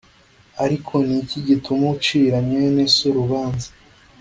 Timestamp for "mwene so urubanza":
2.45-3.67